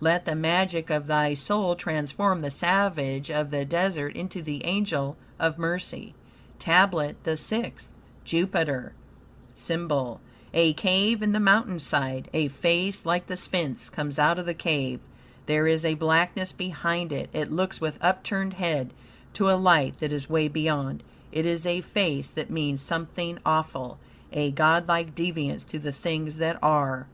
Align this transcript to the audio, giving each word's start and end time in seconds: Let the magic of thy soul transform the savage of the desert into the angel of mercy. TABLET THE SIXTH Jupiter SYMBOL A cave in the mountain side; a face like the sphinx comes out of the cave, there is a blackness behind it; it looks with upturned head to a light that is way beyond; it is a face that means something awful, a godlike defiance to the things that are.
Let 0.00 0.24
the 0.24 0.34
magic 0.34 0.90
of 0.90 1.06
thy 1.06 1.34
soul 1.34 1.76
transform 1.76 2.40
the 2.40 2.50
savage 2.50 3.30
of 3.30 3.52
the 3.52 3.64
desert 3.64 4.16
into 4.16 4.42
the 4.42 4.64
angel 4.64 5.16
of 5.38 5.58
mercy. 5.58 6.12
TABLET 6.58 7.22
THE 7.22 7.36
SIXTH 7.36 7.92
Jupiter 8.24 8.94
SYMBOL 9.54 10.20
A 10.52 10.72
cave 10.72 11.22
in 11.22 11.30
the 11.30 11.38
mountain 11.38 11.78
side; 11.78 12.28
a 12.32 12.48
face 12.48 13.06
like 13.06 13.28
the 13.28 13.36
sphinx 13.36 13.88
comes 13.88 14.18
out 14.18 14.40
of 14.40 14.46
the 14.46 14.54
cave, 14.54 14.98
there 15.46 15.68
is 15.68 15.84
a 15.84 15.94
blackness 15.94 16.50
behind 16.50 17.12
it; 17.12 17.30
it 17.32 17.52
looks 17.52 17.80
with 17.80 17.96
upturned 18.02 18.54
head 18.54 18.92
to 19.34 19.48
a 19.48 19.52
light 19.52 19.98
that 20.00 20.10
is 20.10 20.28
way 20.28 20.48
beyond; 20.48 21.04
it 21.30 21.46
is 21.46 21.64
a 21.64 21.80
face 21.80 22.32
that 22.32 22.50
means 22.50 22.82
something 22.82 23.38
awful, 23.46 24.00
a 24.32 24.50
godlike 24.50 25.14
defiance 25.14 25.64
to 25.64 25.78
the 25.78 25.92
things 25.92 26.38
that 26.38 26.58
are. 26.60 27.06